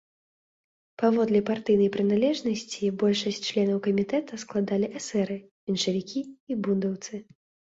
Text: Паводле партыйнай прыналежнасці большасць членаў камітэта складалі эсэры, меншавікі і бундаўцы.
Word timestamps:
Паводле 1.01 1.39
партыйнай 1.49 1.89
прыналежнасці 1.97 2.85
большасць 3.05 3.41
членаў 3.49 3.77
камітэта 3.89 4.41
складалі 4.45 4.87
эсэры, 5.01 5.37
меншавікі 5.69 6.19
і 6.29 6.53
бундаўцы. 6.63 7.13